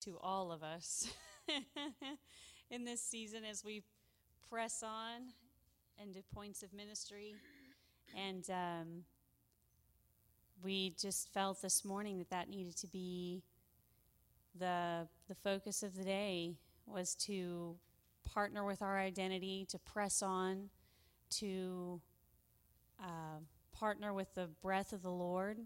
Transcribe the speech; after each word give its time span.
to 0.00 0.18
all 0.20 0.52
of 0.52 0.62
us 0.62 1.08
in 2.70 2.84
this 2.84 3.02
season 3.02 3.44
as 3.44 3.64
we 3.64 3.82
press 4.48 4.82
on 4.82 5.32
into 6.02 6.20
points 6.34 6.62
of 6.62 6.72
ministry. 6.72 7.34
And 8.16 8.48
um, 8.50 9.04
we 10.62 10.94
just 11.00 11.32
felt 11.32 11.62
this 11.62 11.84
morning 11.84 12.18
that 12.18 12.30
that 12.30 12.48
needed 12.48 12.76
to 12.78 12.86
be 12.86 13.42
the, 14.58 15.06
the 15.28 15.34
focus 15.34 15.82
of 15.82 15.96
the 15.96 16.04
day 16.04 16.54
was 16.86 17.14
to 17.14 17.76
partner 18.24 18.64
with 18.64 18.82
our 18.82 18.98
identity, 18.98 19.66
to 19.70 19.78
press 19.78 20.22
on, 20.22 20.70
to 21.30 22.00
uh, 23.00 23.38
partner 23.72 24.12
with 24.12 24.34
the 24.34 24.48
breath 24.62 24.92
of 24.92 25.02
the 25.02 25.10
Lord. 25.10 25.58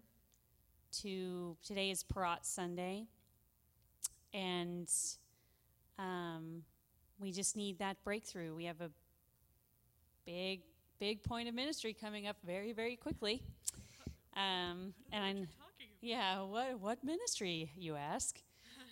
To 1.02 1.56
today 1.64 1.90
is 1.90 2.04
Parat 2.04 2.44
Sunday, 2.44 3.06
and 4.34 4.90
um, 5.98 6.62
we 7.18 7.32
just 7.32 7.56
need 7.56 7.78
that 7.78 7.96
breakthrough. 8.04 8.54
We 8.54 8.64
have 8.64 8.80
a 8.80 8.90
big, 10.26 10.62
big 10.98 11.22
point 11.22 11.48
of 11.48 11.54
ministry 11.54 11.94
coming 11.94 12.26
up 12.26 12.36
very, 12.44 12.72
very 12.72 12.96
quickly. 12.96 13.42
Um, 14.36 14.92
and 15.12 15.24
I'm, 15.24 15.48
yeah, 16.00 16.42
what 16.42 16.80
what 16.80 17.04
ministry 17.04 17.70
you 17.76 17.94
ask? 17.94 18.42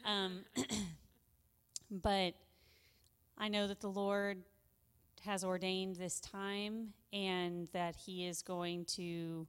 Um, 0.05 0.45
but 1.91 2.35
I 3.37 3.49
know 3.49 3.67
that 3.67 3.81
the 3.81 3.91
Lord 3.91 4.39
has 5.25 5.45
ordained 5.45 5.97
this 5.97 6.21
time, 6.21 6.93
and 7.13 7.69
that 7.73 7.97
He 7.97 8.27
is 8.27 8.43
going 8.43 8.85
to 8.97 9.47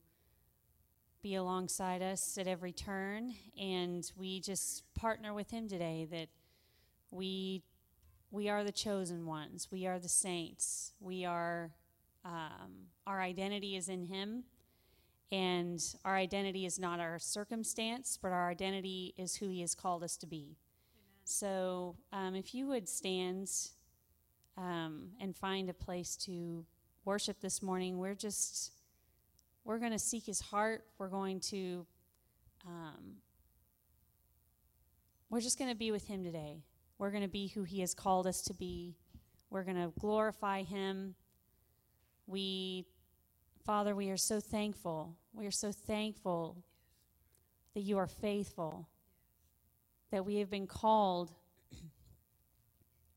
be 1.23 1.35
alongside 1.35 2.01
us 2.01 2.37
at 2.37 2.47
every 2.47 2.73
turn. 2.73 3.33
And 3.59 4.11
we 4.17 4.41
just 4.41 4.83
partner 4.93 5.33
with 5.33 5.49
Him 5.49 5.69
today 5.69 6.05
that 6.11 6.27
we 7.09 7.63
we 8.29 8.49
are 8.49 8.63
the 8.63 8.71
chosen 8.71 9.25
ones. 9.25 9.69
We 9.71 9.85
are 9.87 9.99
the 9.99 10.09
saints. 10.09 10.93
We 10.99 11.23
are 11.23 11.71
um, 12.25 12.89
our 13.07 13.21
identity 13.21 13.75
is 13.75 13.87
in 13.87 14.05
Him, 14.05 14.43
and 15.31 15.81
our 16.03 16.15
identity 16.15 16.65
is 16.65 16.77
not 16.77 16.99
our 16.99 17.19
circumstance, 17.19 18.19
but 18.21 18.31
our 18.31 18.49
identity 18.49 19.13
is 19.17 19.37
who 19.37 19.47
He 19.47 19.61
has 19.61 19.75
called 19.75 20.03
us 20.03 20.17
to 20.17 20.27
be. 20.27 20.35
Amen. 20.37 20.55
So, 21.23 21.95
um, 22.11 22.35
if 22.35 22.53
you 22.53 22.67
would 22.67 22.89
stand 22.89 23.49
um, 24.57 25.09
and 25.21 25.35
find 25.35 25.69
a 25.69 25.73
place 25.73 26.17
to 26.17 26.65
worship 27.05 27.39
this 27.39 27.61
morning, 27.61 27.97
we're 27.97 28.15
just 28.15 28.71
we're 29.65 29.79
going 29.79 29.91
to 29.91 29.99
seek 29.99 30.25
his 30.25 30.41
heart. 30.41 30.83
We're 30.97 31.07
going 31.07 31.39
to, 31.51 31.85
um, 32.67 33.15
we're 35.29 35.41
just 35.41 35.57
going 35.57 35.71
to 35.71 35.77
be 35.77 35.91
with 35.91 36.07
him 36.07 36.23
today. 36.23 36.63
We're 36.97 37.11
going 37.11 37.23
to 37.23 37.29
be 37.29 37.47
who 37.47 37.63
he 37.63 37.81
has 37.81 37.93
called 37.93 38.27
us 38.27 38.41
to 38.43 38.53
be. 38.53 38.95
We're 39.49 39.63
going 39.63 39.77
to 39.77 39.91
glorify 39.99 40.63
him. 40.63 41.15
We, 42.27 42.85
Father, 43.65 43.95
we 43.95 44.09
are 44.09 44.17
so 44.17 44.39
thankful. 44.39 45.15
We 45.33 45.45
are 45.47 45.51
so 45.51 45.71
thankful 45.71 46.57
that 47.73 47.81
you 47.81 47.97
are 47.97 48.07
faithful, 48.07 48.87
that 50.11 50.25
we 50.25 50.37
have 50.37 50.49
been 50.49 50.67
called 50.67 51.31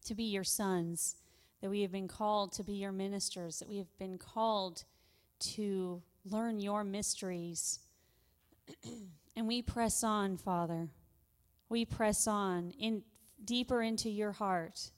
to 0.07 0.15
be 0.15 0.25
your 0.25 0.45
sons, 0.45 1.17
that 1.61 1.71
we 1.71 1.83
have 1.83 1.93
been 1.93 2.09
called 2.09 2.53
to 2.53 2.63
be 2.63 2.75
your 2.75 2.93
ministers, 2.93 3.59
that 3.59 3.69
we 3.69 3.79
have 3.79 3.99
been 3.99 4.19
called 4.19 4.85
to 5.39 6.03
learn 6.31 6.61
your 6.61 6.85
mysteries. 6.85 7.81
and 9.37 9.47
we 9.47 9.63
press 9.63 10.03
on, 10.03 10.37
Father. 10.37 10.89
We 11.69 11.85
press 11.85 12.27
on 12.27 12.73
in 12.79 13.03
deeper 13.45 13.83
into 13.83 14.09
your 14.09 14.33
heart. 14.33 14.91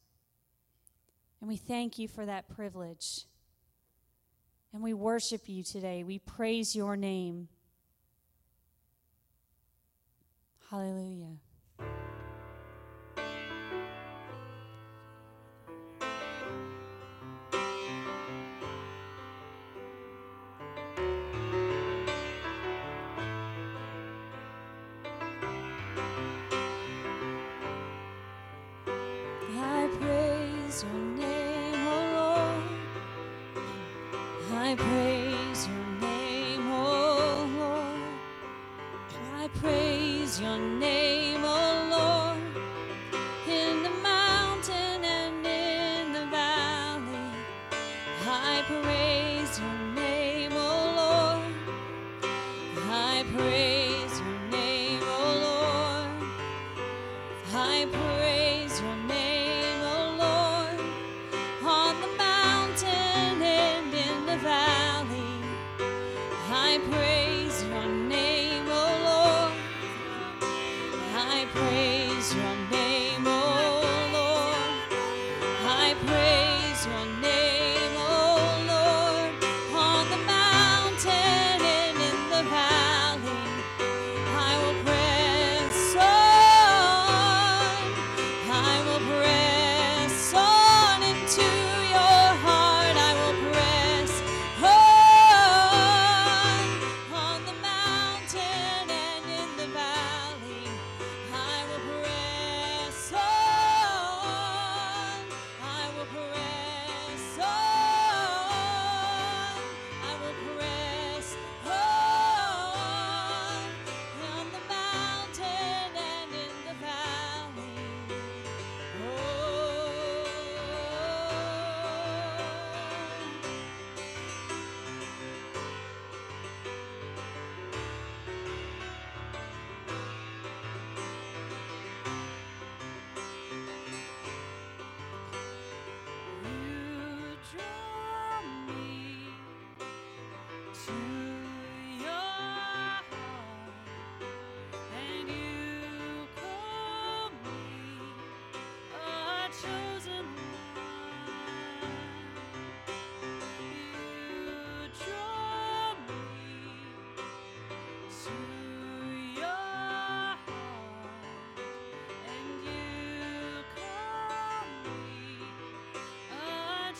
And 1.41 1.49
we 1.49 1.57
thank 1.57 1.99
you 1.99 2.09
for 2.09 2.27
that 2.27 2.49
privilege. 2.49 3.25
And 4.73 4.83
we 4.83 4.93
worship 4.93 5.49
you 5.49 5.63
today. 5.63 6.05
We 6.05 6.19
praise 6.19 6.75
your 6.77 6.97
name. 6.97 7.49
Hallelujah. 10.71 11.37
your 30.83 30.93
name, 30.93 31.75
O 31.75 31.91
oh 31.91 32.03
Lord. 32.15 33.65
I 34.63 34.75
pray. 34.77 34.98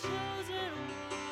chosen 0.03 0.73
one. 1.11 1.28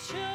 Song 0.00 0.29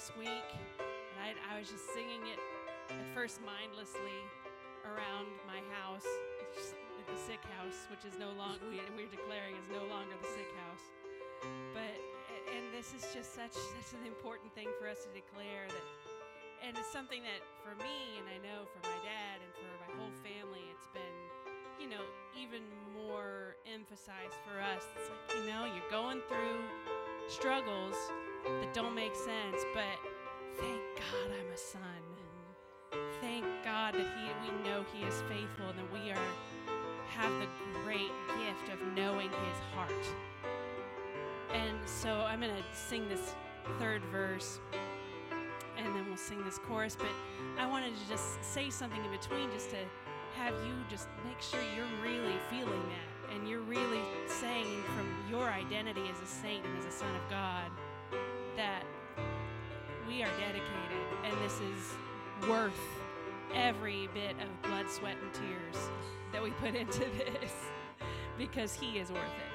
this 0.00 0.16
week, 0.16 0.48
and 0.80 1.18
I, 1.20 1.36
I 1.52 1.60
was 1.60 1.68
just 1.68 1.84
singing 1.92 2.24
it 2.24 2.40
at 2.88 3.04
first 3.12 3.36
mindlessly 3.44 4.16
around 4.88 5.28
my 5.44 5.60
house, 5.76 6.08
the 7.04 7.20
sick 7.20 7.44
house, 7.60 7.84
which 7.92 8.08
is 8.08 8.16
no 8.16 8.32
longer 8.32 8.64
we, 8.72 8.80
we're 8.96 9.12
declaring 9.12 9.60
is 9.60 9.68
no 9.68 9.84
longer 9.92 10.16
the 10.24 10.30
sick 10.32 10.48
house. 10.64 10.84
But 11.76 11.92
and 12.48 12.72
this 12.72 12.96
is 12.96 13.12
just 13.12 13.36
such 13.36 13.52
such 13.52 13.92
an 13.92 14.08
important 14.08 14.48
thing 14.56 14.72
for 14.80 14.88
us 14.88 15.04
to 15.04 15.12
declare 15.12 15.68
that, 15.68 15.86
and 16.64 16.72
it's 16.80 16.88
something 16.88 17.20
that 17.20 17.44
for 17.60 17.76
me 17.84 18.16
and 18.16 18.24
I 18.24 18.40
know 18.40 18.64
for 18.72 18.80
my 18.88 18.96
dad 19.04 19.44
and 19.44 19.52
for 19.52 19.68
my 19.84 19.90
whole 20.00 20.14
family, 20.24 20.64
it's 20.72 20.88
been 20.96 21.16
you 21.76 21.92
know 21.92 22.00
even 22.40 22.64
more 22.96 23.52
emphasized 23.68 24.40
for 24.48 24.64
us. 24.64 24.80
It's 24.96 25.12
like 25.12 25.24
you 25.36 25.44
know 25.44 25.68
you're 25.68 25.92
going 25.92 26.24
through 26.24 26.64
struggles 27.28 28.00
that 28.44 28.74
don't 28.74 28.94
make 28.94 29.14
sense, 29.14 29.64
but 29.74 29.84
thank 30.56 30.80
God 30.96 31.30
I'm 31.38 31.52
a 31.52 31.56
son. 31.56 31.80
Thank 33.20 33.44
God 33.64 33.94
that 33.94 34.00
he, 34.00 34.50
we 34.50 34.68
know 34.68 34.84
He 34.92 35.04
is 35.04 35.22
faithful 35.28 35.68
and 35.68 35.78
that 35.78 35.92
we 35.92 36.10
are 36.10 36.18
have 37.08 37.32
the 37.40 37.46
great 37.84 38.10
gift 38.38 38.72
of 38.72 38.80
knowing 38.96 39.28
His 39.28 39.58
heart. 39.74 39.92
And 41.52 41.76
so 41.86 42.10
I'm 42.10 42.40
going 42.40 42.54
to 42.54 42.62
sing 42.76 43.08
this 43.08 43.34
third 43.78 44.02
verse 44.06 44.60
and 45.76 45.94
then 45.94 46.06
we'll 46.06 46.16
sing 46.16 46.44
this 46.44 46.58
chorus. 46.58 46.96
But 46.96 47.10
I 47.58 47.66
wanted 47.66 47.92
to 47.96 48.08
just 48.08 48.42
say 48.42 48.70
something 48.70 49.02
in 49.04 49.10
between 49.10 49.50
just 49.50 49.70
to 49.70 49.76
have 50.36 50.54
you 50.66 50.74
just 50.88 51.08
make 51.26 51.40
sure 51.40 51.60
you're 51.76 51.86
really 52.02 52.36
feeling 52.48 52.82
that 52.82 53.34
and 53.34 53.48
you're 53.48 53.60
really 53.60 54.00
saying 54.26 54.82
from 54.96 55.08
your 55.28 55.48
identity 55.48 56.02
as 56.10 56.20
a 56.22 56.26
saint 56.26 56.64
and 56.64 56.78
as 56.78 56.86
a 56.86 56.90
son 56.90 57.14
of 57.14 57.30
God 57.30 57.70
we 60.10 60.24
are 60.24 60.38
dedicated 60.38 60.64
and 61.24 61.32
this 61.44 61.60
is 61.60 62.48
worth 62.48 62.72
every 63.54 64.08
bit 64.12 64.34
of 64.42 64.62
blood, 64.62 64.90
sweat, 64.90 65.16
and 65.22 65.32
tears 65.32 65.88
that 66.32 66.42
we 66.42 66.50
put 66.50 66.74
into 66.82 67.00
this 67.00 67.52
because 68.36 68.74
He 68.74 68.98
is 68.98 69.10
worth 69.12 69.20
it. 69.20 69.49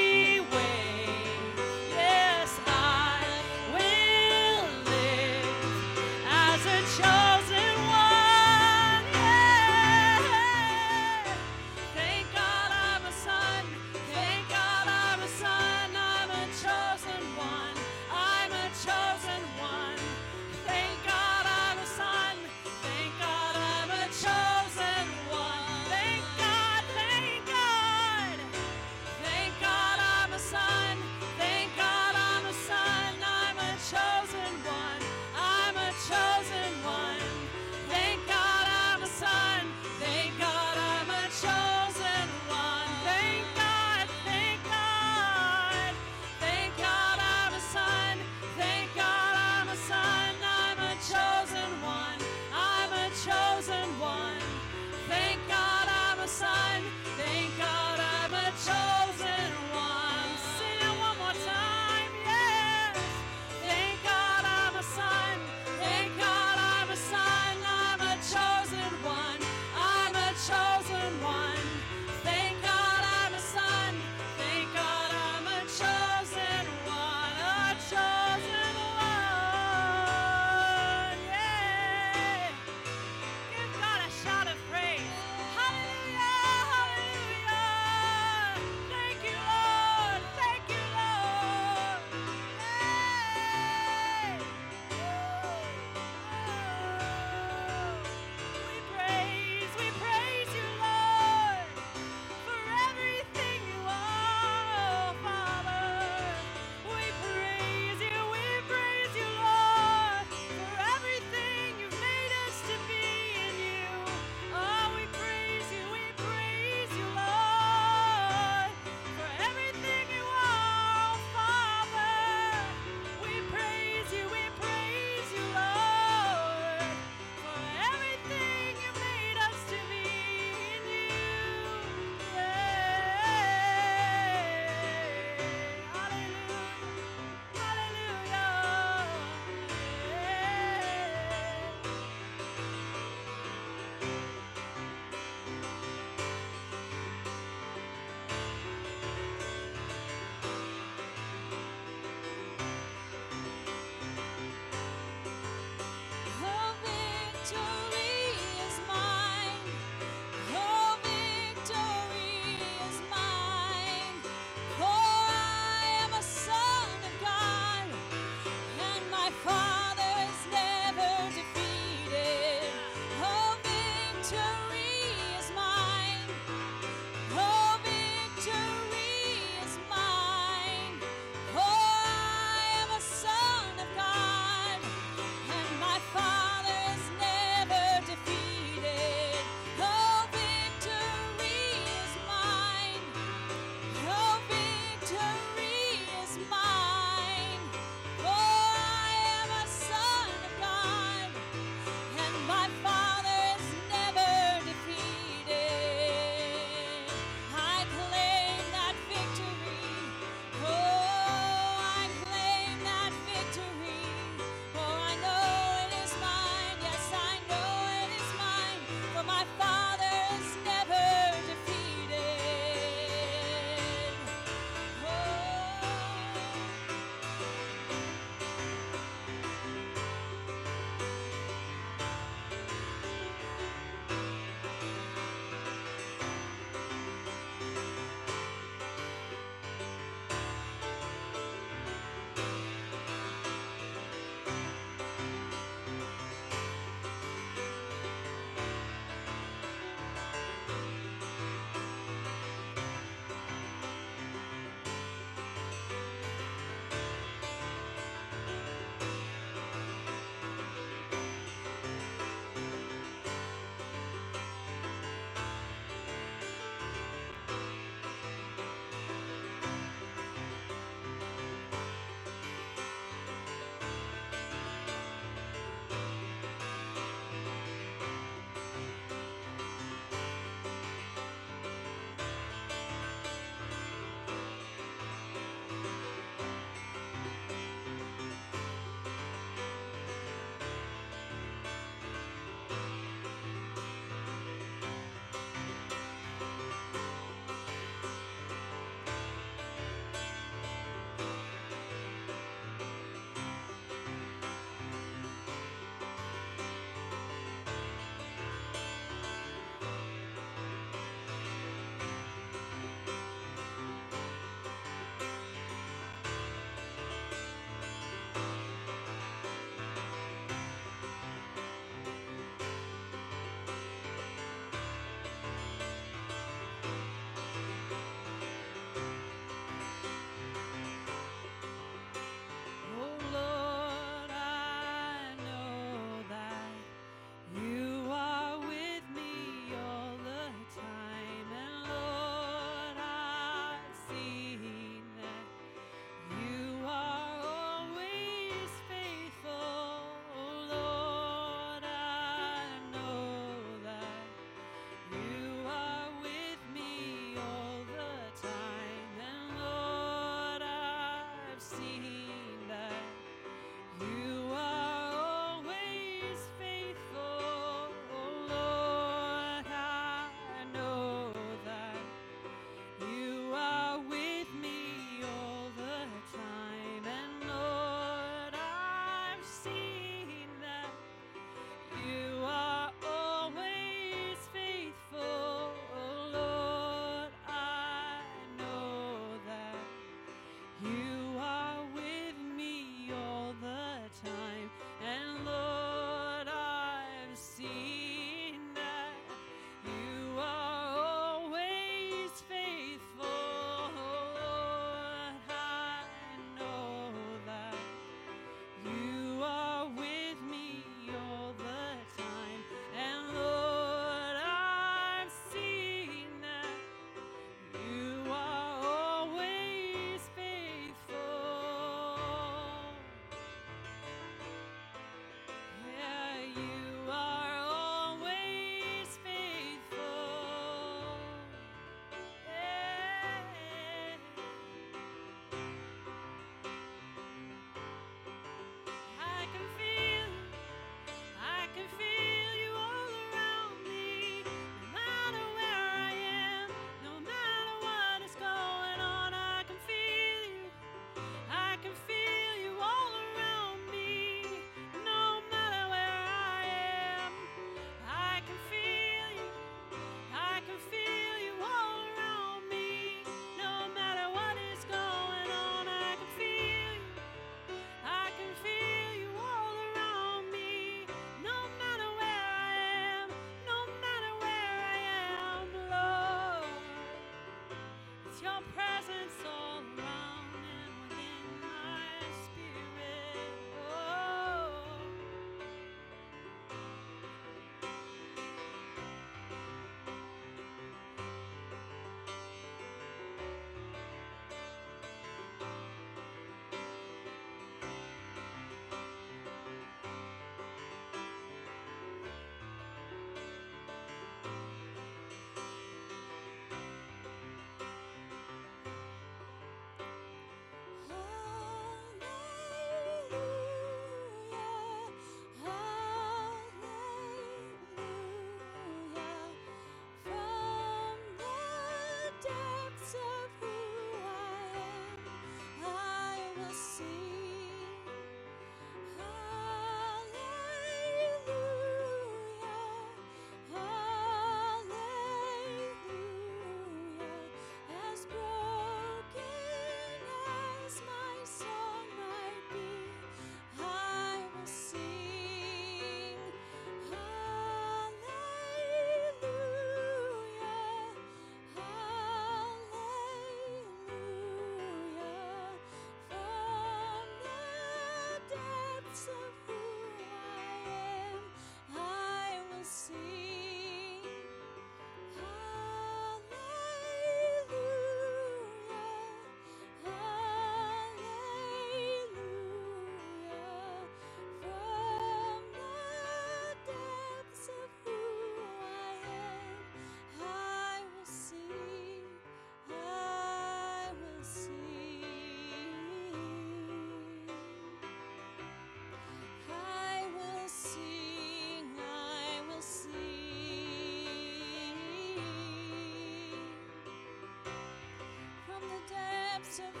depths 599.60 599.78
of 599.78 599.84
who 599.84 600.00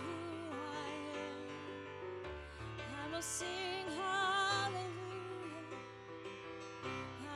I 0.56 0.90
am. 1.18 1.38
I 2.78 3.14
will 3.14 3.22
sing 3.22 3.86
hallelujah. 3.96 4.86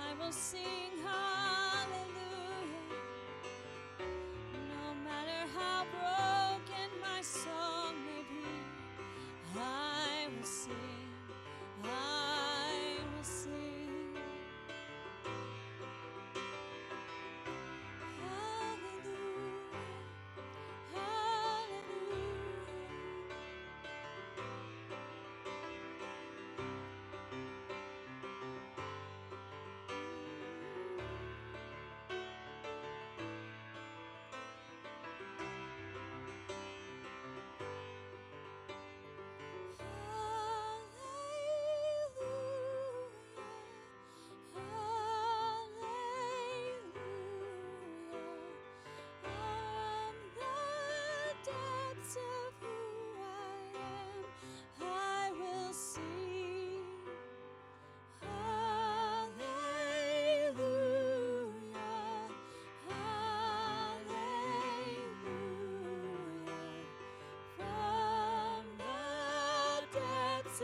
I 0.08 0.24
will 0.24 0.32
sing. 0.32 0.83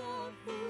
Of 0.01 0.35
who 0.47 0.70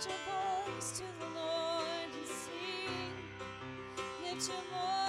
Lift 0.00 0.12
your 0.12 0.74
voice 0.74 0.92
to 0.92 1.04
the 1.18 1.26
Lord 1.38 2.08
and 2.16 2.26
sing. 2.26 3.12
Lift 4.24 4.48
your 4.48 4.56
voice 4.72 4.99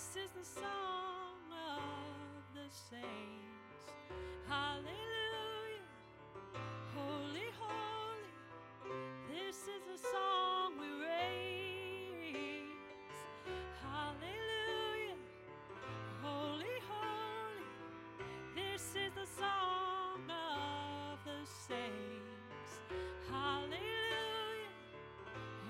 This 0.00 0.24
is 0.24 0.30
the 0.30 0.60
song 0.60 1.44
of 1.52 2.54
the 2.54 2.66
saints. 2.72 3.84
Hallelujah. 4.48 5.84
Holy, 6.96 7.48
holy. 7.60 8.32
This 9.28 9.56
is 9.56 9.82
the 9.92 9.98
song 10.08 10.72
we 10.80 10.88
raise. 11.04 12.72
Hallelujah. 13.84 15.20
Holy, 16.22 16.76
holy. 16.88 17.64
This 18.56 18.82
is 18.96 19.12
the 19.14 19.28
song 19.38 20.24
of 20.30 21.18
the 21.26 21.44
saints. 21.68 22.72
Hallelujah. 23.30 24.72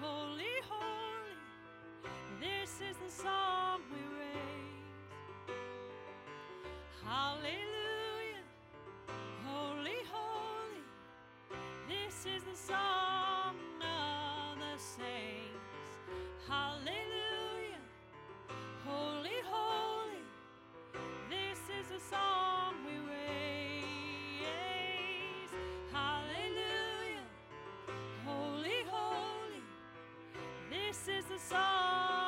Holy, 0.01 0.55
holy. 0.69 1.35
This 2.40 2.71
is 2.81 2.97
the 3.05 3.23
song 3.25 3.50
Hallelujah. 7.11 8.46
Holy, 9.44 9.99
holy. 10.12 10.85
This 11.88 12.25
is 12.25 12.44
the 12.44 12.57
song 12.57 13.57
of 13.83 14.61
the 14.61 14.79
saints. 14.79 15.90
Hallelujah. 16.49 17.83
Holy, 18.87 19.40
holy. 19.51 20.23
This 21.29 21.59
is 21.81 21.88
the 21.88 22.01
song 22.14 22.75
we 22.87 22.94
raise. 23.11 23.83
Hallelujah. 25.92 27.27
Holy, 28.25 28.85
holy. 28.88 29.64
This 30.70 31.09
is 31.09 31.25
the 31.25 31.40
song 31.40 32.20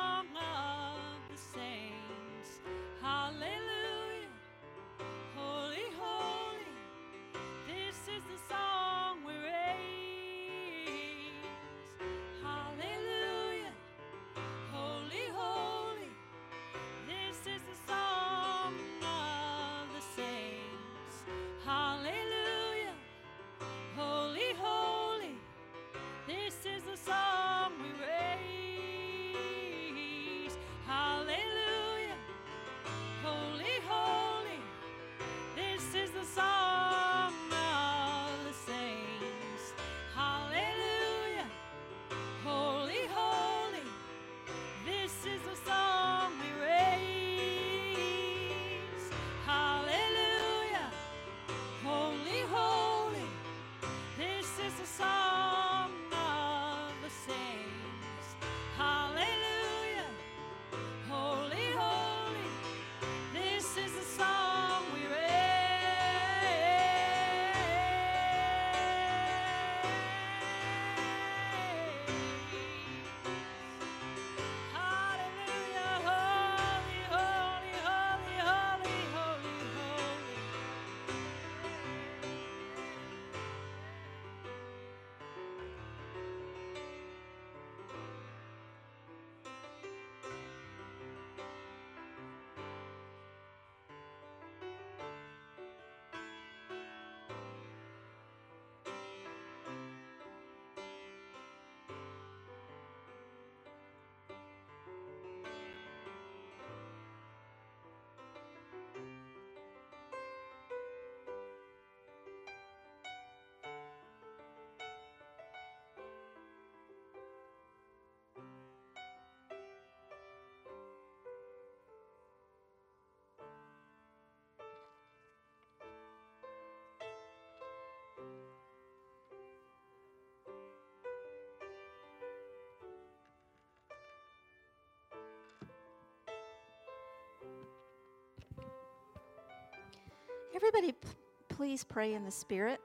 Everybody, 140.55 140.93
p- 140.93 141.09
please 141.49 141.83
pray 141.83 142.13
in 142.13 142.23
the 142.23 142.31
Spirit. 142.31 142.79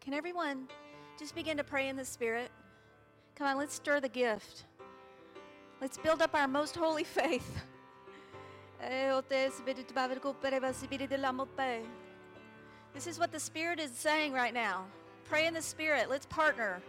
Can 0.00 0.14
everyone 0.14 0.66
just 1.18 1.34
begin 1.34 1.56
to 1.56 1.64
pray 1.64 1.88
in 1.88 1.96
the 1.96 2.04
Spirit? 2.04 2.50
Come 3.36 3.46
on, 3.46 3.58
let's 3.58 3.74
stir 3.74 4.00
the 4.00 4.08
gift. 4.08 4.64
Let's 5.80 5.96
build 5.96 6.22
up 6.22 6.34
our 6.34 6.48
most 6.48 6.76
holy 6.76 7.04
faith. 7.04 7.64
This 12.94 13.06
is 13.06 13.18
what 13.18 13.30
the 13.30 13.40
Spirit 13.40 13.78
is 13.78 13.92
saying 13.92 14.32
right 14.32 14.54
now. 14.54 14.86
Pray 15.24 15.46
in 15.46 15.54
the 15.54 15.62
Spirit. 15.62 16.08
Let's 16.10 16.26
partner. 16.26 16.82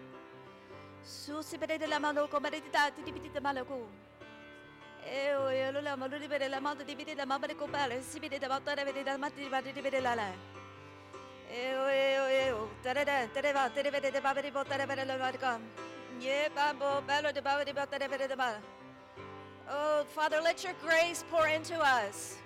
Oh, 19.71 20.03
Father, 20.15 20.37
let 20.43 20.63
your 20.63 20.73
grace 20.81 21.23
pour 21.29 21.47
into 21.47 21.79
us. 21.79 22.37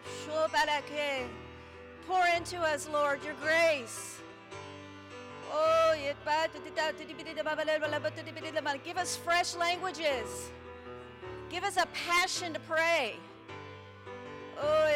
Pour 2.05 2.25
into 2.35 2.59
us, 2.59 2.89
Lord, 2.91 3.23
your 3.23 3.35
grace. 3.41 4.19
Oh, 5.49 5.95
give 8.83 8.97
us 8.97 9.15
fresh 9.15 9.55
languages. 9.55 10.49
Give 11.49 11.63
us 11.63 11.77
a 11.77 11.85
passion 11.93 12.53
to 12.53 12.59
pray. 12.61 13.15
Oh, 14.61 14.87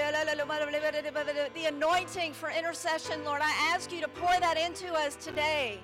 the 1.54 1.66
anointing 1.66 2.34
for 2.34 2.50
intercession, 2.50 3.24
Lord, 3.24 3.42
I 3.42 3.52
ask 3.74 3.92
you 3.92 4.02
to 4.02 4.08
pour 4.10 4.38
that 4.40 4.58
into 4.58 4.94
us 4.94 5.16
today. 5.16 5.80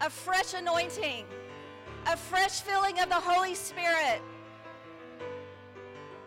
A 0.00 0.10
fresh 0.10 0.54
anointing, 0.54 1.24
a 2.06 2.16
fresh 2.16 2.62
filling 2.62 2.98
of 2.98 3.08
the 3.08 3.14
Holy 3.14 3.54
Spirit. 3.54 4.20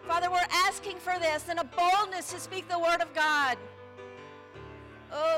Father, 0.10 0.32
we're 0.32 0.40
asking 0.66 0.98
for 0.98 1.14
this 1.20 1.50
and 1.50 1.60
a 1.60 1.64
boldness 1.64 2.34
to 2.34 2.40
speak 2.40 2.68
the 2.68 2.80
word 2.80 3.00
of 3.00 3.14
God. 3.14 3.60
Oh, 5.14 5.38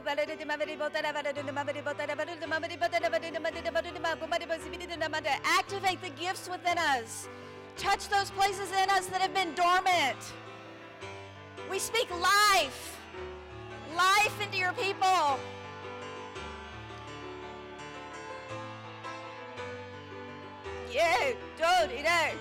activate 5.44 6.02
the 6.02 6.10
gifts 6.18 6.50
within 6.50 6.78
us. 6.78 7.28
Touch 7.76 8.08
those 8.08 8.32
places 8.32 8.72
in 8.72 8.90
us 8.92 9.08
that 9.08 9.20
have 9.20 9.34
been 9.34 9.54
dormant. 9.56 10.18
We 11.70 11.78
speak 11.78 12.10
life, 12.22 12.98
life 13.94 14.42
into 14.42 14.58
your 14.58 14.72
people. 14.72 15.38
Yeah, 20.90 21.34
dude, 21.58 21.98
you 21.98 22.04
know. 22.04 22.32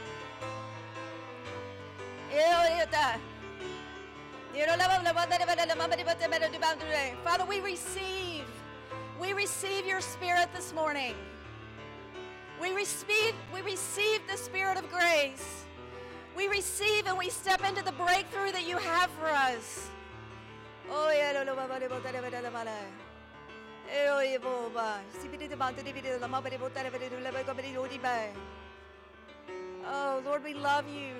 Father, 7.24 7.44
we 7.44 7.60
receive, 7.60 8.44
we 9.20 9.32
receive 9.32 9.86
your 9.86 10.00
spirit 10.00 10.48
this 10.54 10.72
morning. 10.72 11.14
We 12.60 12.72
receive, 12.72 13.34
we 13.52 13.62
receive 13.62 14.20
the 14.30 14.36
spirit 14.36 14.76
of 14.76 14.88
grace. 14.90 15.64
We 16.36 16.46
receive 16.48 17.06
and 17.06 17.18
we 17.18 17.30
step 17.30 17.68
into 17.68 17.82
the 17.84 17.92
breakthrough 17.92 18.52
that 18.52 18.66
you 18.66 18.78
have 18.78 19.10
for 19.18 19.26
us. 19.26 19.88
Oh. 20.88 21.10
Oh, 29.86 30.22
Lord, 30.24 30.44
we 30.44 30.54
love 30.54 30.84
you. 30.88 31.19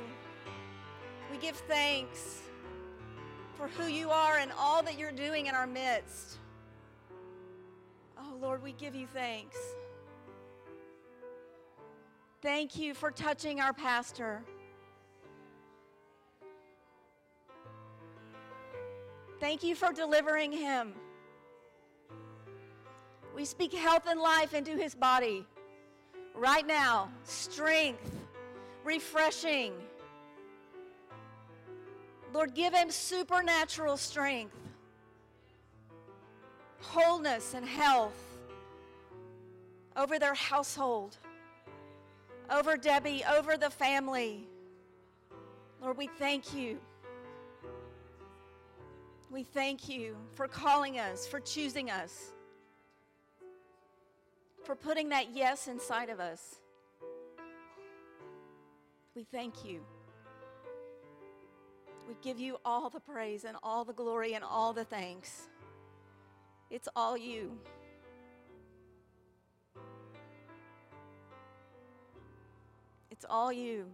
We 1.31 1.39
give 1.39 1.57
thanks 1.57 2.41
for 3.55 3.69
who 3.69 3.87
you 3.87 4.11
are 4.11 4.39
and 4.39 4.51
all 4.59 4.83
that 4.83 4.99
you're 4.99 5.13
doing 5.13 5.47
in 5.47 5.55
our 5.55 5.67
midst. 5.67 6.39
Oh, 8.19 8.37
Lord, 8.41 8.63
we 8.63 8.73
give 8.73 8.95
you 8.95 9.07
thanks. 9.07 9.57
Thank 12.43 12.77
you 12.77 12.95
for 12.95 13.11
touching 13.11 13.61
our 13.61 13.73
pastor. 13.73 14.43
Thank 19.39 19.63
you 19.63 19.75
for 19.75 19.93
delivering 19.93 20.53
him. 20.53 20.95
We 23.35 23.45
speak 23.45 23.73
health 23.73 24.05
and 24.07 24.21
life 24.21 24.55
into 24.55 24.73
his 24.73 24.95
body 24.95 25.47
right 26.35 26.67
now, 26.67 27.11
strength, 27.25 28.11
refreshing. 28.85 29.73
Lord, 32.33 32.55
give 32.55 32.73
him 32.73 32.91
supernatural 32.91 33.97
strength, 33.97 34.57
wholeness, 36.81 37.55
and 37.55 37.67
health 37.67 38.39
over 39.97 40.19
their 40.19 40.35
household, 40.35 41.17
over 42.49 42.77
Debbie, 42.77 43.25
over 43.29 43.57
the 43.57 43.71
family. 43.71 44.47
Lord, 45.83 45.97
we 45.97 46.07
thank 46.07 46.55
you. 46.55 46.79
We 49.31 49.43
thank 49.43 49.89
you 49.89 50.17
for 50.33 50.47
calling 50.47 50.99
us, 50.99 51.27
for 51.27 51.41
choosing 51.41 51.91
us, 51.91 52.33
for 54.65 54.75
putting 54.75 55.09
that 55.09 55.35
yes 55.35 55.69
inside 55.69 56.11
of 56.11 56.21
us. 56.21 56.57
We 59.17 59.25
thank 59.25 59.65
you. 59.65 59.81
We 62.11 62.17
give 62.23 62.41
you 62.41 62.57
all 62.65 62.91
the 62.91 62.99
praise 62.99 63.45
and 63.45 63.57
all 63.63 63.85
the 63.85 63.93
glory 63.93 64.35
and 64.35 64.43
all 64.43 64.73
the 64.73 64.83
thanks. 64.83 65.49
It's 66.69 66.89
all 66.97 67.17
you. 67.17 67.57
It's 73.13 73.25
all 73.31 73.53
you. 73.53 73.87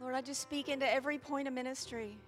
Lord, 0.00 0.16
I 0.16 0.22
just 0.22 0.40
speak 0.40 0.68
into 0.68 0.92
every 0.92 1.18
point 1.18 1.46
of 1.46 1.54
ministry 1.54 2.18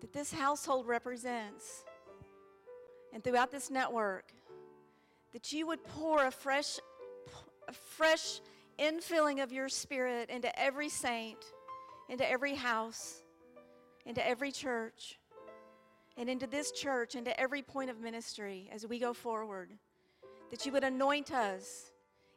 that 0.00 0.12
this 0.12 0.32
household 0.32 0.88
represents 0.88 1.84
and 3.12 3.22
throughout 3.22 3.52
this 3.52 3.70
network, 3.70 4.32
that 5.32 5.52
you 5.52 5.68
would 5.68 5.84
pour 5.84 6.26
a 6.26 6.32
fresh, 6.32 6.80
a 7.68 7.72
fresh 7.72 8.40
infilling 8.78 9.42
of 9.42 9.52
your 9.52 9.68
spirit 9.68 10.30
into 10.30 10.56
every 10.58 10.88
saint, 10.88 11.38
into 12.08 12.28
every 12.28 12.54
house, 12.54 13.22
into 14.04 14.26
every 14.26 14.52
church, 14.52 15.18
and 16.16 16.28
into 16.28 16.46
this 16.46 16.70
church, 16.72 17.14
into 17.14 17.38
every 17.38 17.62
point 17.62 17.90
of 17.90 18.00
ministry 18.00 18.70
as 18.72 18.86
we 18.86 18.98
go 18.98 19.12
forward. 19.12 19.70
That 20.50 20.64
you 20.64 20.72
would 20.72 20.84
anoint 20.84 21.32
us 21.32 21.90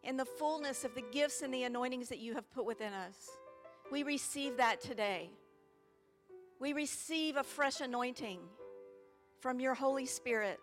in 0.04 0.18
the 0.18 0.26
fullness 0.26 0.84
of 0.84 0.96
the 0.96 1.04
gifts 1.12 1.42
and 1.42 1.54
the 1.54 1.64
anointings 1.64 2.10
that 2.10 2.20
you 2.20 2.34
have 2.34 2.50
put 2.52 2.66
within 2.66 2.94
us. 2.94 3.30
We 3.92 4.04
receive 4.04 4.58
that 4.58 4.82
today. 4.82 5.30
We 6.60 6.74
receive 6.74 7.38
a 7.38 7.44
fresh 7.44 7.82
anointing 7.82 8.40
from 9.40 9.60
your 9.60 9.74
Holy 9.74 10.06
Spirit. 10.06 10.60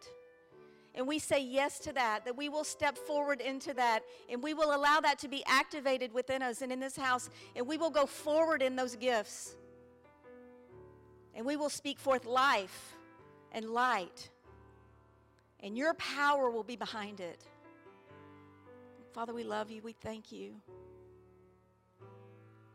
And 0.96 1.06
we 1.06 1.18
say 1.18 1.40
yes 1.40 1.78
to 1.80 1.92
that, 1.92 2.24
that 2.24 2.36
we 2.36 2.48
will 2.48 2.64
step 2.64 2.96
forward 2.96 3.42
into 3.42 3.74
that, 3.74 4.00
and 4.30 4.42
we 4.42 4.54
will 4.54 4.74
allow 4.74 4.98
that 5.00 5.18
to 5.20 5.28
be 5.28 5.44
activated 5.46 6.12
within 6.12 6.40
us 6.42 6.62
and 6.62 6.72
in 6.72 6.80
this 6.80 6.96
house, 6.96 7.28
and 7.54 7.66
we 7.66 7.76
will 7.76 7.90
go 7.90 8.06
forward 8.06 8.62
in 8.62 8.76
those 8.76 8.96
gifts. 8.96 9.56
And 11.34 11.44
we 11.44 11.56
will 11.56 11.68
speak 11.68 11.98
forth 11.98 12.24
life 12.24 12.96
and 13.52 13.68
light, 13.68 14.30
and 15.60 15.76
your 15.76 15.92
power 15.94 16.48
will 16.48 16.64
be 16.64 16.76
behind 16.76 17.20
it. 17.20 17.44
Father, 19.12 19.34
we 19.34 19.44
love 19.44 19.70
you. 19.70 19.82
We 19.82 19.92
thank 19.92 20.32
you. 20.32 20.54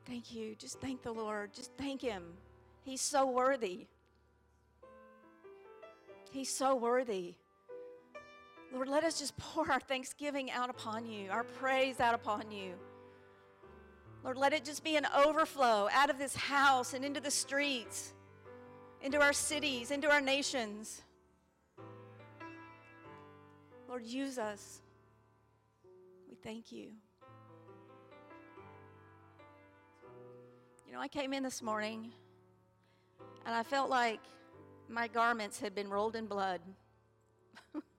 Thank 0.06 0.32
you. 0.32 0.56
Just 0.56 0.80
thank 0.80 1.02
the 1.02 1.12
Lord. 1.12 1.54
Just 1.54 1.72
thank 1.78 2.02
Him. 2.02 2.24
He's 2.84 3.02
so 3.02 3.26
worthy. 3.26 3.88
He's 6.32 6.50
so 6.50 6.76
worthy. 6.76 7.36
Lord, 8.74 8.88
let 8.88 9.04
us 9.04 9.20
just 9.20 9.36
pour 9.38 9.70
our 9.70 9.82
thanksgiving 9.82 10.50
out 10.50 10.70
upon 10.70 11.06
you, 11.06 11.30
our 11.30 11.44
praise 11.44 12.00
out 12.00 12.16
upon 12.16 12.52
you. 12.52 12.74
Lord, 14.24 14.38
let 14.38 14.54
it 14.54 14.64
just 14.64 14.84
be 14.84 14.96
an 14.96 15.08
overflow 15.26 15.90
out 15.92 16.10
of 16.10 16.18
this 16.18 16.36
house 16.36 16.94
and 16.94 17.04
into 17.04 17.20
the 17.20 17.32
streets, 17.32 18.14
into 19.02 19.20
our 19.20 19.34
cities, 19.34 19.92
into 19.92 20.10
our 20.10 20.22
nations. 20.22 21.02
Lord, 23.90 24.06
use 24.06 24.38
us. 24.38 24.82
We 26.30 26.36
thank 26.36 26.72
you. 26.72 26.92
You 30.88 30.94
know, 30.94 31.00
I 31.02 31.10
came 31.10 31.34
in 31.34 31.44
this 31.44 31.62
morning 31.62 32.12
and 33.46 33.54
I 33.54 33.64
felt 33.64 33.90
like 33.90 34.22
my 34.88 35.08
garments 35.08 35.60
had 35.60 35.76
been 35.76 35.90
rolled 35.90 36.16
in 36.16 36.26
blood. 36.26 36.62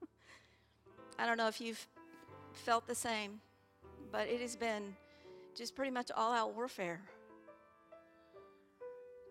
I 1.17 1.25
don't 1.25 1.37
know 1.37 1.47
if 1.47 1.61
you've 1.61 1.85
felt 2.53 2.87
the 2.87 2.95
same, 2.95 3.39
but 4.11 4.27
it 4.27 4.41
has 4.41 4.55
been 4.55 4.95
just 5.55 5.75
pretty 5.75 5.91
much 5.91 6.11
all 6.15 6.33
out 6.33 6.55
warfare. 6.55 7.01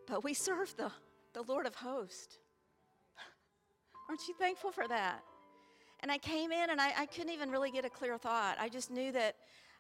But 0.07 0.25
we 0.25 0.35
serve 0.35 0.75
the, 0.77 0.90
the 1.33 1.42
Lord 1.42 1.66
of 1.66 1.75
hosts. 1.75 2.38
Aren't 4.09 4.27
you 4.29 4.35
thankful 4.35 4.71
for 4.71 4.87
that? 4.88 5.23
And 6.01 6.11
I 6.11 6.18
came 6.18 6.51
in 6.51 6.71
and 6.71 6.81
I, 6.81 6.92
I 6.99 7.07
couldn't 7.07 7.33
even 7.33 7.51
really 7.51 7.71
get 7.71 7.85
a 7.85 7.90
clear 7.90 8.18
thought. 8.18 8.57
I 8.61 8.68
just 8.68 8.90
knew 8.90 9.12
that 9.12 9.37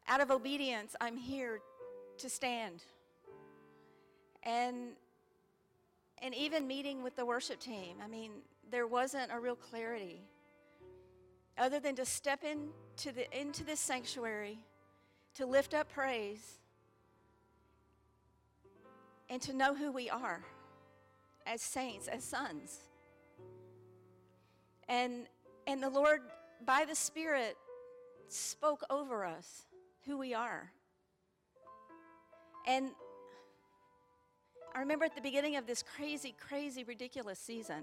out 0.08 0.20
of 0.20 0.30
obedience, 0.30 0.96
I'm 1.00 1.16
here 1.16 1.60
to 2.18 2.28
stand. 2.28 2.82
And 4.42 4.92
and 6.20 6.34
even 6.36 6.68
meeting 6.68 7.02
with 7.02 7.16
the 7.16 7.26
worship 7.26 7.58
team, 7.58 7.96
I 8.02 8.06
mean, 8.06 8.30
there 8.70 8.86
wasn't 8.86 9.32
a 9.32 9.40
real 9.40 9.56
clarity 9.56 10.20
other 11.58 11.80
than 11.80 11.94
to 11.96 12.04
step 12.04 12.42
into 12.44 13.12
the 13.12 13.26
into 13.38 13.64
this 13.64 13.80
sanctuary 13.80 14.58
to 15.34 15.46
lift 15.46 15.74
up 15.74 15.88
praise 15.92 16.58
and 19.30 19.40
to 19.42 19.52
know 19.52 19.74
who 19.74 19.90
we 19.90 20.10
are 20.10 20.44
as 21.46 21.62
saints, 21.62 22.08
as 22.08 22.22
sons. 22.24 22.80
And 24.88 25.26
and 25.66 25.82
the 25.82 25.90
Lord 25.90 26.20
by 26.64 26.84
the 26.86 26.94
Spirit 26.94 27.56
spoke 28.28 28.82
over 28.90 29.24
us 29.24 29.62
who 30.06 30.18
we 30.18 30.34
are. 30.34 30.70
And 32.66 32.90
I 34.74 34.80
remember 34.80 35.04
at 35.04 35.14
the 35.14 35.20
beginning 35.20 35.56
of 35.56 35.66
this 35.66 35.82
crazy, 35.82 36.34
crazy, 36.38 36.84
ridiculous 36.84 37.38
season 37.38 37.82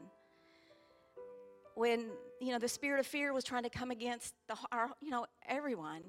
when, 1.76 2.08
you 2.40 2.52
know, 2.52 2.60
the 2.60 2.68
spirit 2.68 3.00
of 3.00 3.08
fear 3.08 3.34
was 3.34 3.44
trying 3.44 3.64
to 3.64 3.70
come 3.70 3.92
against 3.92 4.34
the, 4.48 4.56
our, 4.72 4.90
you 5.02 5.10
know, 5.10 5.26
everyone 5.48 6.02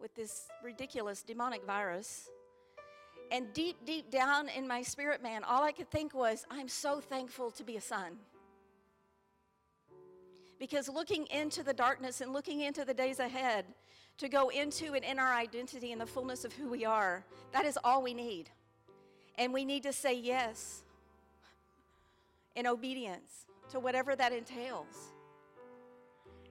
with 0.00 0.14
this 0.14 0.46
ridiculous 0.62 1.22
demonic 1.22 1.64
virus. 1.64 2.28
And 3.30 3.52
deep, 3.52 3.76
deep 3.84 4.10
down 4.10 4.48
in 4.48 4.66
my 4.66 4.82
spirit, 4.82 5.22
man, 5.22 5.44
all 5.44 5.62
I 5.62 5.72
could 5.72 5.90
think 5.90 6.14
was, 6.14 6.46
I'm 6.50 6.68
so 6.68 7.00
thankful 7.00 7.50
to 7.52 7.64
be 7.64 7.76
a 7.76 7.80
son. 7.80 8.16
Because 10.58 10.88
looking 10.88 11.26
into 11.26 11.62
the 11.62 11.74
darkness 11.74 12.20
and 12.20 12.32
looking 12.32 12.60
into 12.62 12.84
the 12.84 12.94
days 12.94 13.18
ahead, 13.18 13.64
to 14.18 14.28
go 14.28 14.48
into 14.48 14.94
and 14.94 15.04
in 15.04 15.18
our 15.18 15.32
identity 15.34 15.92
and 15.92 16.00
the 16.00 16.06
fullness 16.06 16.44
of 16.44 16.52
who 16.52 16.68
we 16.68 16.84
are, 16.84 17.24
that 17.52 17.64
is 17.64 17.78
all 17.84 18.02
we 18.02 18.12
need. 18.12 18.50
And 19.36 19.52
we 19.52 19.64
need 19.64 19.84
to 19.84 19.92
say 19.92 20.14
yes 20.14 20.82
in 22.56 22.66
obedience 22.66 23.46
to 23.70 23.80
whatever 23.80 24.16
that 24.16 24.32
entails. 24.32 25.12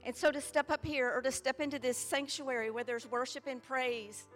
And 0.03 0.15
so 0.15 0.31
to 0.31 0.39
step 0.39 0.71
up 0.71 0.85
here 0.85 1.11
or 1.13 1.21
to 1.21 1.31
step 1.31 1.59
into 1.59 1.79
this 1.79 1.97
sanctuary 1.97 2.71
where 2.71 2.83
there's 2.83 3.09
worship 3.09 3.45
and 3.47 3.61
praise 3.61 4.27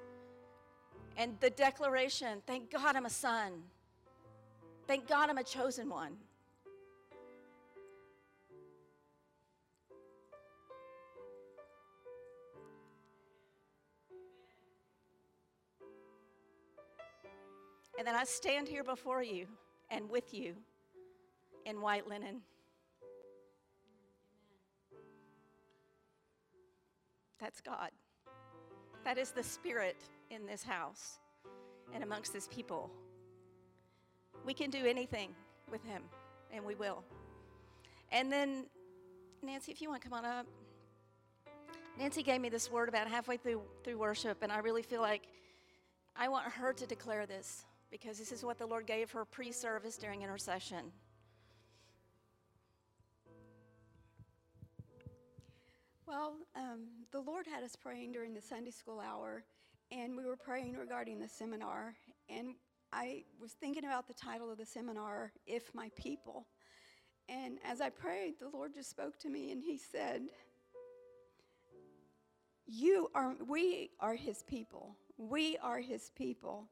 and 1.18 1.40
the 1.40 1.50
declaration, 1.50 2.42
thank 2.46 2.72
God 2.72 2.96
I'm 2.96 3.06
a 3.06 3.10
son. 3.10 3.54
Thank 4.88 5.08
God 5.08 5.30
I'm 5.30 5.38
a 5.38 5.44
chosen 5.44 5.90
one. 5.90 6.18
And 17.98 18.08
then 18.08 18.16
I 18.16 18.24
stand 18.24 18.68
here 18.68 18.84
before 18.84 19.22
you 19.22 19.46
and 19.92 20.10
with 20.10 20.34
you 20.34 20.56
in 21.66 21.82
white 21.82 22.08
linen. 22.08 22.42
That's 27.42 27.60
God. 27.60 27.90
That 29.04 29.18
is 29.18 29.32
the 29.32 29.44
Spirit 29.44 29.98
in 30.30 30.46
this 30.46 30.64
house 30.64 31.20
and 31.92 32.04
amongst 32.04 32.34
this 32.34 32.48
people. 32.48 32.92
We 34.46 34.54
can 34.54 34.70
do 34.70 34.86
anything 34.86 35.32
with 35.72 35.84
Him, 35.84 36.04
and 36.54 36.64
we 36.64 36.76
will. 36.76 37.04
And 38.12 38.32
then, 38.32 38.68
Nancy, 39.42 39.72
if 39.72 39.82
you 39.82 39.90
want 39.90 40.04
to 40.04 40.08
come 40.08 40.18
on 40.18 40.24
up. 40.24 40.46
Nancy 41.98 42.24
gave 42.24 42.40
me 42.40 42.50
this 42.50 42.72
word 42.72 42.90
about 42.90 43.08
halfway 43.08 43.38
through, 43.38 43.62
through 43.84 43.98
worship, 43.98 44.44
and 44.44 44.52
I 44.52 44.60
really 44.60 44.84
feel 44.84 45.02
like 45.02 45.28
I 46.16 46.30
want 46.30 46.46
her 46.46 46.74
to 46.74 46.86
declare 46.86 47.26
this 47.26 47.66
because 47.90 48.18
this 48.18 48.32
is 48.32 48.44
what 48.44 48.58
the 48.58 48.66
Lord 48.66 48.86
gave 48.86 49.12
her 49.12 49.26
pre 49.26 49.52
service 49.52 49.98
during 49.98 50.22
intercession. 50.22 50.92
Well, 56.12 56.34
um, 56.58 56.88
the 57.14 57.22
Lord 57.22 57.46
had 57.48 57.64
us 57.64 57.78
praying 57.78 58.12
during 58.12 58.34
the 58.34 58.42
Sunday 58.42 58.72
school 58.72 59.00
hour, 59.00 59.46
and 59.94 60.18
we 60.18 60.26
were 60.26 60.36
praying 60.36 60.76
regarding 60.76 61.22
the 61.22 61.28
seminar. 61.30 61.96
And 62.28 62.56
I 62.92 63.24
was 63.40 63.54
thinking 63.54 63.86
about 63.86 64.10
the 64.10 64.14
title 64.14 64.52
of 64.52 64.58
the 64.58 64.66
seminar, 64.66 65.32
If 65.48 65.74
My 65.74 65.90
People. 65.96 66.48
And 67.30 67.60
as 67.64 67.80
I 67.80 67.92
prayed, 67.92 68.34
the 68.42 68.50
Lord 68.50 68.74
just 68.74 68.90
spoke 68.90 69.20
to 69.20 69.30
me, 69.30 69.54
and 69.54 69.64
He 69.64 69.78
said, 69.78 70.24
You 72.66 73.08
are, 73.16 73.34
we 73.48 73.92
are 74.02 74.16
His 74.16 74.44
people. 74.44 74.98
We 75.18 75.56
are 75.64 75.80
His 75.80 76.12
people. 76.18 76.68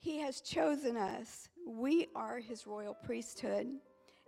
He 0.00 0.18
has 0.18 0.42
chosen 0.42 0.98
us. 0.98 1.48
We 1.66 2.08
are 2.14 2.40
His 2.40 2.66
royal 2.66 2.92
priesthood, 2.92 3.68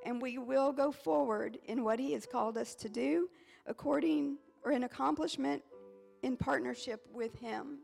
and 0.07 0.23
we 0.23 0.39
will 0.39 0.73
go 0.73 0.91
forward 0.91 1.59
in 1.67 1.85
what 1.85 1.99
He 1.99 2.15
has 2.15 2.25
called 2.25 2.57
us 2.57 2.75
to 2.77 2.89
do 2.89 3.29
according 3.69 4.39
or 4.65 4.73
in 4.73 4.85
accomplishment 4.85 5.63
in 6.23 6.37
partnership 6.37 7.07
with 7.13 7.39
Him. 7.39 7.79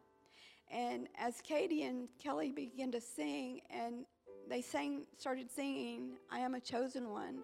And 0.73 1.09
as 1.19 1.41
Katie 1.41 1.85
and 1.85 2.09
Kelly 2.19 2.51
began 2.51 2.91
to 2.93 3.01
sing, 3.01 3.61
and 3.71 4.05
they 4.49 4.61
sang, 4.61 5.07
started 5.17 5.51
singing, 5.51 6.15
I 6.31 6.41
am 6.41 6.55
a 6.55 6.61
chosen 6.61 7.11
one, 7.11 7.39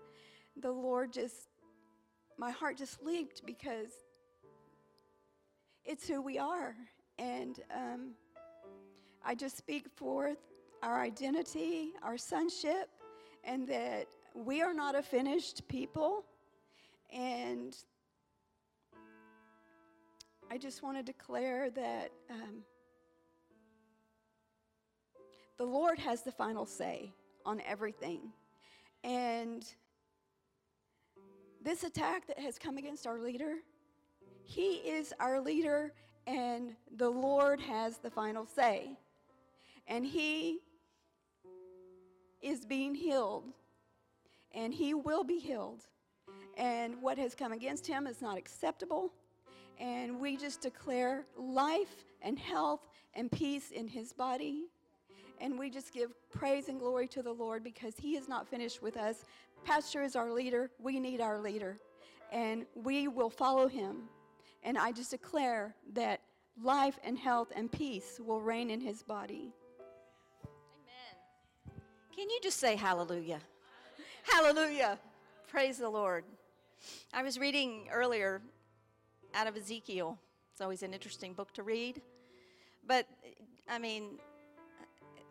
the 0.60 0.70
Lord 0.70 1.12
just, 1.12 1.48
my 2.38 2.50
heart 2.50 2.76
just 2.76 3.02
leaped 3.02 3.42
because 3.46 3.92
it's 5.84 6.08
who 6.08 6.20
we 6.20 6.38
are. 6.38 6.74
And 7.18 7.60
um, 7.74 8.10
I 9.24 9.34
just 9.34 9.56
speak 9.56 9.86
forth 9.94 10.38
our 10.82 11.00
identity, 11.00 11.92
our 12.02 12.16
sonship, 12.16 12.88
and 13.44 13.68
that 13.68 14.06
we 14.34 14.62
are 14.62 14.74
not 14.74 14.94
a 14.94 15.02
finished 15.02 15.68
people. 15.68 16.24
And 17.12 17.76
I 20.50 20.58
just 20.58 20.82
want 20.82 20.96
to 20.96 21.02
declare 21.02 21.70
that 21.70 22.10
um, 22.30 22.62
the 25.58 25.64
Lord 25.64 25.98
has 25.98 26.22
the 26.22 26.32
final 26.32 26.66
say 26.66 27.12
on 27.46 27.60
everything. 27.66 28.32
And 29.04 29.64
this 31.62 31.84
attack 31.84 32.26
that 32.26 32.38
has 32.38 32.58
come 32.58 32.78
against 32.78 33.06
our 33.06 33.18
leader, 33.18 33.56
he 34.42 34.74
is 34.76 35.14
our 35.20 35.40
leader, 35.40 35.92
and 36.26 36.74
the 36.96 37.08
Lord 37.08 37.60
has 37.60 37.98
the 37.98 38.10
final 38.10 38.44
say 38.44 38.96
and 39.90 40.06
he 40.06 40.60
is 42.40 42.64
being 42.64 42.94
healed, 42.94 43.44
and 44.54 44.72
he 44.72 44.94
will 44.94 45.24
be 45.24 45.38
healed. 45.38 45.82
And 46.56 47.02
what 47.02 47.18
has 47.18 47.34
come 47.34 47.52
against 47.52 47.86
him 47.86 48.06
is 48.06 48.22
not 48.22 48.38
acceptable. 48.38 49.12
And 49.80 50.20
we 50.20 50.36
just 50.36 50.60
declare 50.60 51.24
life 51.38 52.04
and 52.20 52.38
health 52.38 52.86
and 53.14 53.32
peace 53.32 53.70
in 53.70 53.88
his 53.88 54.12
body. 54.12 54.66
And 55.40 55.58
we 55.58 55.70
just 55.70 55.94
give 55.94 56.12
praise 56.30 56.68
and 56.68 56.78
glory 56.78 57.08
to 57.08 57.22
the 57.22 57.32
Lord 57.32 57.64
because 57.64 57.94
he 57.96 58.14
is 58.14 58.28
not 58.28 58.46
finished 58.46 58.82
with 58.82 58.98
us. 58.98 59.24
Pastor 59.64 60.02
is 60.02 60.14
our 60.14 60.30
leader. 60.30 60.70
We 60.78 61.00
need 61.00 61.22
our 61.22 61.40
leader. 61.40 61.78
And 62.30 62.66
we 62.74 63.08
will 63.08 63.30
follow 63.30 63.66
him. 63.66 64.02
And 64.62 64.76
I 64.76 64.92
just 64.92 65.12
declare 65.12 65.74
that 65.94 66.20
life 66.62 66.98
and 67.02 67.18
health 67.18 67.50
and 67.56 67.72
peace 67.72 68.20
will 68.22 68.42
reign 68.42 68.68
in 68.68 68.80
his 68.80 69.02
body. 69.02 69.54
Amen. 70.44 71.80
Can 72.14 72.28
you 72.28 72.38
just 72.42 72.58
say 72.58 72.76
hallelujah? 72.76 73.40
hallelujah. 74.30 74.98
Praise 75.48 75.78
the 75.78 75.88
Lord. 75.88 76.24
I 77.14 77.22
was 77.22 77.38
reading 77.38 77.88
earlier 77.90 78.42
out 79.34 79.46
of 79.46 79.56
Ezekiel. 79.56 80.18
It's 80.52 80.60
always 80.60 80.82
an 80.82 80.92
interesting 80.92 81.32
book 81.32 81.52
to 81.54 81.62
read. 81.62 82.00
But, 82.86 83.06
I 83.68 83.78
mean, 83.78 84.18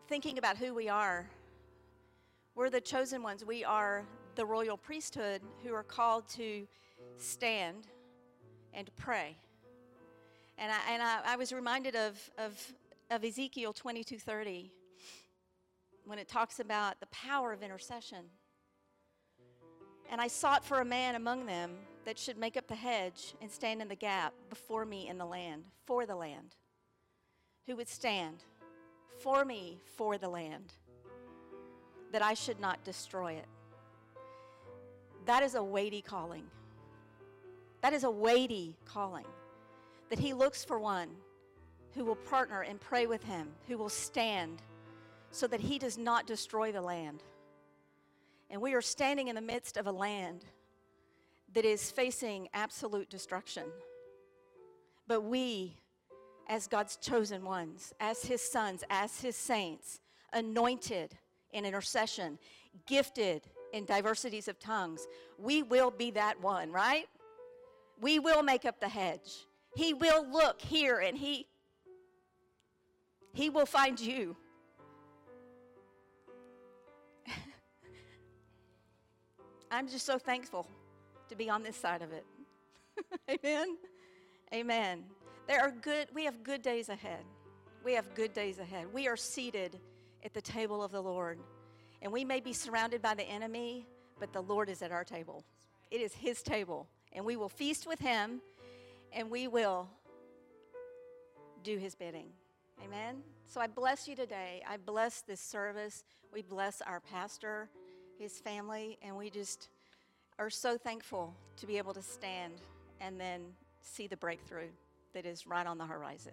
thinking 0.08 0.38
about 0.38 0.56
who 0.56 0.74
we 0.74 0.88
are, 0.88 1.28
we're 2.54 2.70
the 2.70 2.80
chosen 2.80 3.22
ones. 3.22 3.44
We 3.44 3.64
are 3.64 4.04
the 4.34 4.44
royal 4.44 4.76
priesthood 4.76 5.42
who 5.64 5.74
are 5.74 5.82
called 5.82 6.28
to 6.30 6.66
stand, 7.16 7.86
and 8.72 8.90
pray. 8.96 9.36
And 10.58 10.72
I, 10.72 10.92
and 10.92 11.02
I, 11.02 11.20
I 11.26 11.36
was 11.36 11.52
reminded 11.52 11.96
of, 11.96 12.30
of, 12.38 12.72
of 13.10 13.24
Ezekiel 13.24 13.72
22:30 13.72 14.70
when 16.04 16.18
it 16.18 16.28
talks 16.28 16.60
about 16.60 16.98
the 17.00 17.06
power 17.06 17.52
of 17.52 17.62
intercession. 17.62 18.24
And 20.10 20.20
I 20.20 20.26
sought 20.26 20.64
for 20.64 20.80
a 20.80 20.84
man 20.84 21.14
among 21.14 21.46
them 21.46 21.70
that 22.10 22.18
should 22.18 22.38
make 22.38 22.56
up 22.56 22.66
the 22.66 22.74
hedge 22.74 23.36
and 23.40 23.48
stand 23.48 23.80
in 23.80 23.86
the 23.86 23.94
gap 23.94 24.34
before 24.48 24.84
me 24.84 25.06
in 25.06 25.16
the 25.16 25.24
land, 25.24 25.62
for 25.86 26.06
the 26.06 26.16
land, 26.16 26.56
who 27.68 27.76
would 27.76 27.88
stand 27.88 28.42
for 29.20 29.44
me 29.44 29.78
for 29.96 30.18
the 30.18 30.28
land, 30.28 30.72
that 32.10 32.20
I 32.20 32.34
should 32.34 32.58
not 32.58 32.82
destroy 32.82 33.34
it. 33.34 33.46
That 35.24 35.44
is 35.44 35.54
a 35.54 35.62
weighty 35.62 36.02
calling. 36.02 36.42
That 37.80 37.92
is 37.92 38.02
a 38.02 38.10
weighty 38.10 38.74
calling. 38.84 39.26
That 40.08 40.18
he 40.18 40.32
looks 40.32 40.64
for 40.64 40.80
one 40.80 41.10
who 41.94 42.04
will 42.04 42.16
partner 42.16 42.62
and 42.62 42.80
pray 42.80 43.06
with 43.06 43.22
him, 43.22 43.50
who 43.68 43.78
will 43.78 43.88
stand 43.88 44.62
so 45.30 45.46
that 45.46 45.60
he 45.60 45.78
does 45.78 45.96
not 45.96 46.26
destroy 46.26 46.72
the 46.72 46.82
land. 46.82 47.22
And 48.50 48.60
we 48.60 48.74
are 48.74 48.82
standing 48.82 49.28
in 49.28 49.36
the 49.36 49.40
midst 49.40 49.76
of 49.76 49.86
a 49.86 49.92
land 49.92 50.44
that 51.54 51.64
is 51.64 51.90
facing 51.90 52.48
absolute 52.54 53.10
destruction. 53.10 53.64
But 55.06 55.22
we, 55.24 55.76
as 56.48 56.68
God's 56.68 56.96
chosen 56.96 57.44
ones, 57.44 57.92
as 58.00 58.22
his 58.22 58.40
sons, 58.40 58.84
as 58.88 59.20
his 59.20 59.36
saints, 59.36 60.00
anointed 60.32 61.16
in 61.52 61.64
intercession, 61.64 62.38
gifted 62.86 63.42
in 63.72 63.84
diversities 63.84 64.46
of 64.48 64.58
tongues, 64.60 65.06
we 65.38 65.62
will 65.62 65.90
be 65.90 66.10
that 66.12 66.40
one, 66.40 66.70
right? 66.70 67.06
We 68.00 68.18
will 68.18 68.42
make 68.42 68.64
up 68.64 68.80
the 68.80 68.88
hedge. 68.88 69.46
He 69.76 69.92
will 69.94 70.26
look 70.30 70.60
here 70.60 70.98
and 70.98 71.16
he 71.16 71.46
he 73.32 73.48
will 73.48 73.66
find 73.66 74.00
you. 74.00 74.36
I'm 79.70 79.86
just 79.86 80.04
so 80.04 80.18
thankful 80.18 80.66
to 81.30 81.36
be 81.36 81.48
on 81.48 81.62
this 81.62 81.76
side 81.76 82.02
of 82.02 82.12
it. 82.12 82.26
Amen. 83.30 83.76
Amen. 84.52 85.04
There 85.46 85.60
are 85.60 85.70
good 85.70 86.08
we 86.12 86.24
have 86.24 86.42
good 86.42 86.60
days 86.60 86.88
ahead. 86.88 87.24
We 87.84 87.94
have 87.94 88.14
good 88.14 88.34
days 88.34 88.58
ahead. 88.58 88.92
We 88.92 89.08
are 89.08 89.16
seated 89.16 89.78
at 90.24 90.34
the 90.34 90.42
table 90.42 90.82
of 90.82 90.90
the 90.90 91.00
Lord. 91.00 91.38
And 92.02 92.12
we 92.12 92.24
may 92.24 92.40
be 92.40 92.52
surrounded 92.52 93.00
by 93.00 93.14
the 93.14 93.22
enemy, 93.22 93.86
but 94.18 94.32
the 94.32 94.42
Lord 94.42 94.68
is 94.68 94.82
at 94.82 94.90
our 94.90 95.04
table. 95.04 95.44
It 95.90 96.00
is 96.00 96.12
his 96.12 96.42
table, 96.42 96.88
and 97.12 97.24
we 97.24 97.36
will 97.36 97.48
feast 97.48 97.86
with 97.86 98.00
him 98.00 98.40
and 99.12 99.30
we 99.30 99.48
will 99.48 99.88
do 101.62 101.78
his 101.78 101.94
bidding. 101.94 102.26
Amen. 102.84 103.22
So 103.46 103.60
I 103.60 103.66
bless 103.66 104.08
you 104.08 104.16
today. 104.16 104.62
I 104.68 104.76
bless 104.78 105.20
this 105.22 105.40
service. 105.40 106.04
We 106.32 106.42
bless 106.42 106.80
our 106.82 107.00
pastor, 107.00 107.68
his 108.18 108.38
family, 108.40 108.98
and 109.02 109.16
we 109.16 109.30
just 109.30 109.68
are 110.40 110.48
so 110.48 110.78
thankful 110.78 111.34
to 111.58 111.66
be 111.66 111.76
able 111.76 111.92
to 111.92 112.00
stand 112.00 112.54
and 112.98 113.20
then 113.20 113.42
see 113.82 114.06
the 114.06 114.16
breakthrough 114.16 114.70
that 115.12 115.26
is 115.26 115.46
right 115.46 115.66
on 115.66 115.76
the 115.76 115.84
horizon. 115.84 116.32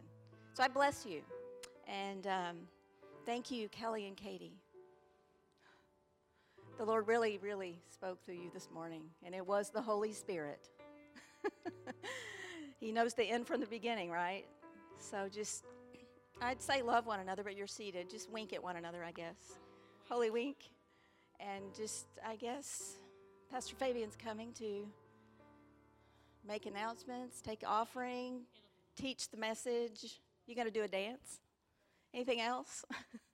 So 0.53 0.63
I 0.63 0.69
bless 0.69 1.05
you. 1.05 1.21
And 1.87 2.25
um, 2.25 2.55
thank 3.25 3.51
you, 3.51 3.67
Kelly 3.67 4.07
and 4.07 4.15
Katie. 4.15 4.53
The 6.77 6.85
Lord 6.85 7.05
really, 7.07 7.37
really 7.41 7.79
spoke 7.91 8.23
through 8.23 8.35
you 8.35 8.49
this 8.53 8.69
morning, 8.73 9.03
and 9.25 9.35
it 9.35 9.45
was 9.45 9.71
the 9.71 9.81
Holy 9.81 10.13
Spirit. 10.13 10.69
he 12.79 12.93
knows 12.93 13.13
the 13.13 13.23
end 13.23 13.45
from 13.45 13.59
the 13.59 13.67
beginning, 13.67 14.09
right? 14.09 14.45
So 14.99 15.27
just, 15.29 15.65
I'd 16.41 16.61
say 16.61 16.81
love 16.81 17.07
one 17.07 17.19
another, 17.19 17.43
but 17.43 17.57
you're 17.57 17.67
seated. 17.67 18.09
Just 18.09 18.29
wink 18.31 18.53
at 18.53 18.63
one 18.63 18.77
another, 18.77 19.03
I 19.03 19.11
guess. 19.11 19.35
Holy 20.07 20.29
wink. 20.29 20.57
And 21.39 21.63
just, 21.75 22.05
I 22.25 22.35
guess, 22.35 22.99
Pastor 23.51 23.75
Fabian's 23.75 24.15
coming 24.15 24.51
to 24.53 24.85
make 26.45 26.65
announcements, 26.65 27.41
take 27.41 27.63
offering, 27.65 28.41
teach 28.97 29.29
the 29.29 29.37
message. 29.37 30.19
You 30.45 30.55
going 30.55 30.67
to 30.67 30.73
do 30.73 30.83
a 30.83 30.87
dance? 30.87 31.39
Anything 32.13 32.41
else? 32.41 32.83